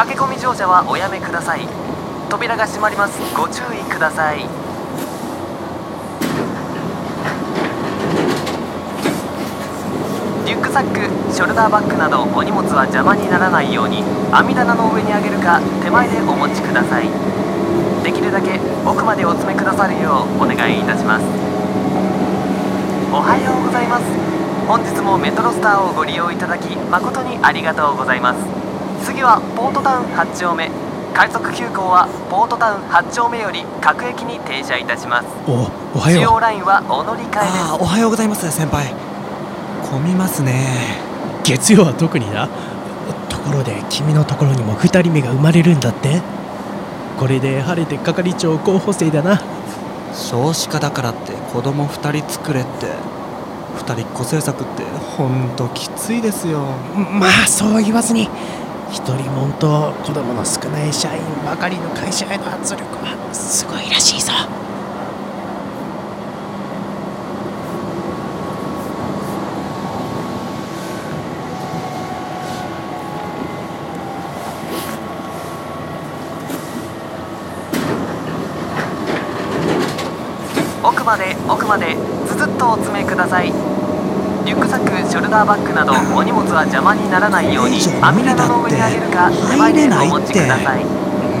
[0.00, 1.68] 駆け込み乗車はおやめください。
[2.30, 3.20] 扉が閉まります。
[3.36, 4.48] ご注意ください。
[10.48, 17.04] リュックサックショルダーバッグなどお荷物は邪魔にならないように網棚の上にあげるか手前でお持ちください。
[18.02, 21.26] できるだけ奥までお詰めくださるようお願いいたします。
[23.12, 24.04] おはようございます。
[24.66, 28.69] 本日もメトロスターをご利用いただき誠にありがとうございます。
[29.04, 30.70] 次はポートタウン8丁目。
[31.12, 35.26] 快速急行はポートタウン8丁目より各駅に停車いたします。
[35.46, 36.22] おおはよう。
[36.22, 37.82] 主要ラインはお乗り換えです。
[37.82, 38.94] おはようございます先輩。
[39.90, 41.00] 混みますね。
[41.44, 42.48] 月曜は特にな。
[43.28, 46.20] ところで君のところにも2人目が生まれるんだって。
[47.18, 49.40] これで晴れて係長候補生だな。
[50.14, 52.86] 少子化だからって子供2人作れって。
[53.78, 54.84] 2人っ子政策って
[55.16, 56.60] ほんときついですよ。
[56.94, 58.28] まあそう言わずに
[58.90, 64.32] 一人もんと子供の少ない社員ばかりの会社への圧力はすごいらしいぞ。
[80.82, 81.96] 奥まで奥まで
[82.26, 83.79] ずずっとお詰めください。
[84.50, 90.84] リュックサックショルダーバッグなどお荷物は邪魔にならないように網棚の上にあげるか手前でお持ちください。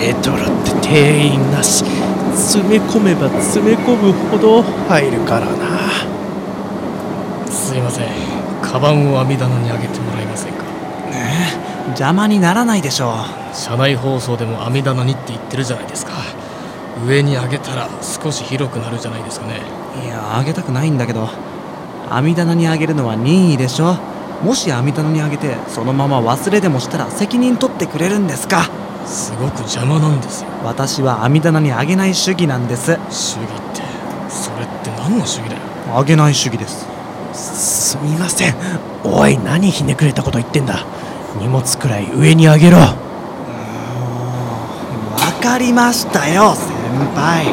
[0.00, 1.84] メトロって定員なし。
[2.32, 5.52] 詰め込めば詰め込むほど入るからな。
[7.52, 8.08] すいません。
[8.62, 10.62] カバンを網棚に上げてもらえませんか？
[11.10, 11.52] ね
[11.84, 11.88] え。
[11.88, 13.14] 邪魔にならないでしょ
[13.52, 16.12] 車内放送でも網棚にって言ってるじゃないですか。
[17.06, 19.60] 上に上げたら少し広くなるじゃないですかね。
[20.02, 21.28] いやあげたくないんだけど
[22.10, 23.96] 網棚にあげるのは任意でしょ。
[24.42, 28.68] もし網棚にあげてそのまま忘れでもしたら責任取ってくれるんですか。
[29.06, 30.48] すごく邪魔なんですよ。
[30.64, 32.98] 私は網棚にあげない主義なんです。
[33.10, 33.82] 主義って
[34.28, 35.60] それって何の主義だよ。
[35.96, 36.86] あげない主義です。
[37.32, 38.54] すみません。
[39.04, 40.84] おい何ひねくれたこと言ってんだ。
[41.38, 42.78] 荷物くらい上に上げろ。
[42.78, 42.94] わ
[45.42, 46.72] かりましたよ先
[47.14, 47.44] 輩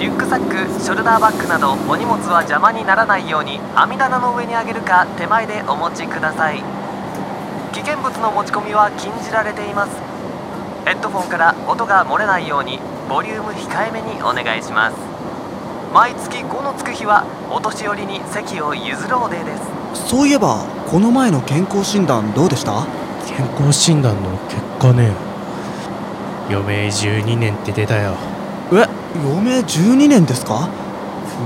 [0.00, 6.58] リュックサックショルダーバッグなどお荷物は邪魔にならないように網棚の上にあげるか手前でお持ちください。
[7.72, 9.92] 危険物の持ち込みは禁じられています。
[10.86, 14.96] ヘッドフォンから音が漏れないようにボリューム控えめにお願いします。
[15.94, 19.54] 毎月5のつく日はお年寄りに席を譲ろうでで
[19.94, 20.10] す。
[20.10, 22.84] そういえばこの前の健康診断どうでした？
[23.24, 25.12] 健康診断の結果ね。
[26.50, 28.16] 余命12年って出たよ
[28.72, 28.86] え
[29.24, 30.68] 余命12年ですか？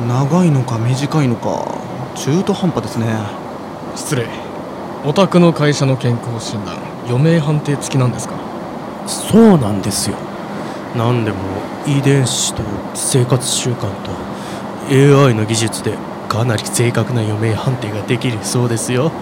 [0.08, 1.66] 長いのか短いのか。
[2.14, 3.06] 中途半端ですね。
[3.94, 4.26] 失礼。
[5.04, 8.34] お宅の会社の健康診断余命判定付きなんですか？
[9.06, 10.16] そうなんですよ。
[10.96, 11.36] 何でも
[11.86, 12.62] 遺伝子と
[12.94, 14.10] 生活習慣と
[14.90, 15.94] AI の技術で
[16.28, 19.12] かなり正確な余命判定ができるそうですよ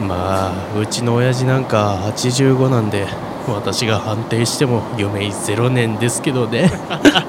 [0.00, 3.06] まあうちの親父なんか85なんで
[3.48, 6.70] 私が判定しても余命0年ですけどね。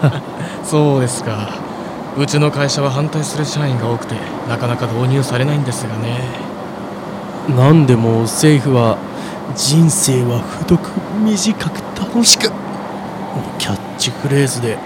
[0.64, 1.50] そうですか。
[2.18, 4.16] うちの会社は反対する社員が多くて
[4.48, 6.22] なかなか導入されないんですがね。
[7.58, 8.98] 何でも政府は
[9.56, 10.90] 人生は太く
[11.24, 12.52] 短く楽しく
[13.60, 14.78] キャッチフレーズで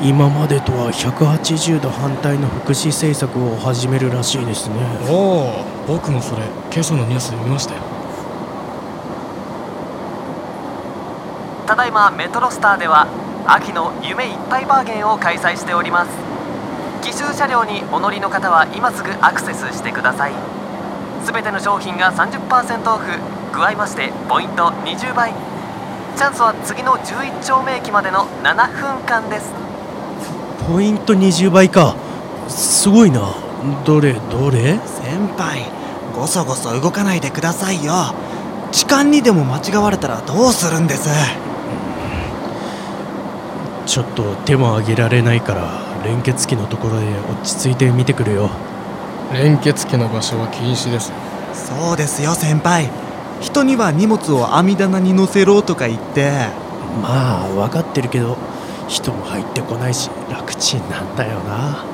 [0.00, 4.76] 今までとは180度反対の福祉政策を始めるらしいですね。
[5.10, 7.80] おお僕もそれ今朝のニュースで見ましたよ。
[11.66, 13.08] ただいまメトロスターでは
[13.44, 16.10] 秋の夢いっぱいバーゲンを開催しております。
[17.02, 20.32] 奇襲車両にお乗りの方は今すぐアクセスしてください。
[21.24, 23.18] すべての商品が30%オフ
[23.50, 25.34] 加えましてポイント20倍。
[26.16, 29.52] チャンスは次の11丁目駅までの7分間です
[30.66, 31.96] ポイント20倍か。
[32.48, 33.34] すごいな。
[33.84, 34.78] どれどれ？
[34.78, 35.66] 先輩
[36.14, 38.14] ごそごそ動かないでくださいよ。
[38.72, 41.08] 痴漢にでも間違われたらどうするんです？
[43.86, 48.50] ちょっと手も挙げられないから連結機のところで落ち着いて見てくるよ。
[49.32, 51.12] 連結機の場所は禁止です。
[51.54, 52.90] そうですよ先輩。
[53.40, 56.48] 人には荷物を網棚に乗せろとか言って。
[57.02, 58.36] まあ分かってるけど
[58.88, 61.84] 人も入ってこないし楽ちんなんだよな。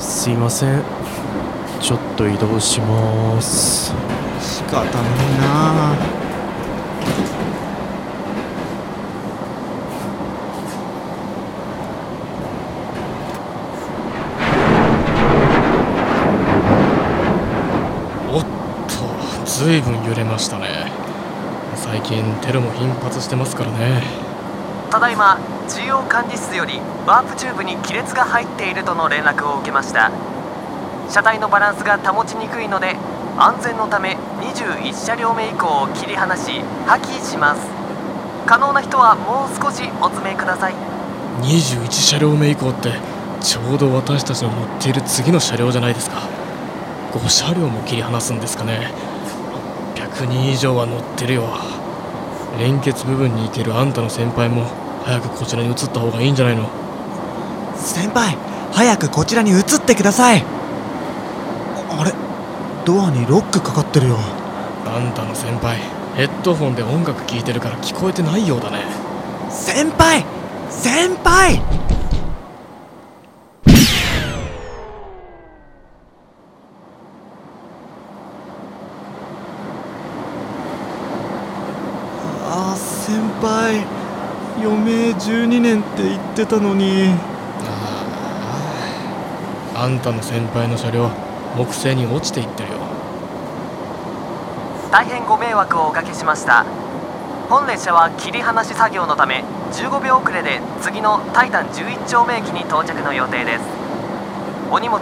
[0.00, 0.82] すいません。
[1.80, 3.92] ちょっと移動します。
[4.40, 4.92] 仕方ない
[5.40, 5.94] な。
[18.32, 18.44] おっ
[18.88, 20.90] とずいぶん揺れましたね。
[21.76, 24.31] 最近テロも頻発してますからね。
[24.92, 25.38] ただいま
[25.70, 30.12] 中央管理室よりワープチューブに亀裂が入っているとの連絡を受けました。
[31.08, 32.96] 車体のバランスが保ちにくいので
[33.38, 37.62] 安全のため21車両目以降を切り離し破棄します。
[38.44, 40.74] 可能な人はもう少しお詰めください。
[41.40, 42.92] 21車両目以降って
[43.40, 46.18] ちょうど私たちの乗っている次の車両じゃないですか。
[47.14, 48.92] 5車両も切り離すんですかね。
[49.94, 51.81] 100人以上は乗ってるよ。
[52.58, 54.66] 連結部分に行けるあんたの先輩も
[55.04, 56.68] 早くこちらに移った方がいいんじゃないの？
[57.76, 58.36] 先輩
[58.72, 60.42] 早くこちらに移ってください。
[60.42, 62.12] ああれ
[62.84, 64.16] ドアにロックかかってるよ。
[64.86, 65.78] あんたの先輩
[66.14, 68.84] ヘッドホンで音楽聴いてるから聞こえてないようだね。
[69.50, 70.24] 先輩
[70.70, 71.60] 先輩
[82.54, 83.82] あー先輩。
[84.60, 87.14] 余命12年って言ってたのに。
[89.74, 91.08] あんたの先輩の車両
[91.56, 92.78] 木星に落ちていってるよ。
[94.90, 96.66] 大変ご迷惑をおかけしました。
[97.48, 103.64] 本列車は切り離し作業のため15秒遅れで次のタイタン11丁目駅に到着の予定です。
[104.70, 105.00] お荷物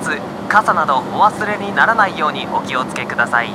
[0.49, 3.51] 傘などお忘れにならないようにお気をつけください。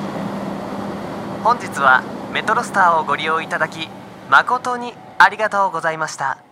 [1.45, 2.03] 本日は
[2.35, 3.87] メトロスターをご利用いただき
[4.29, 6.44] 誠にありがとうございました。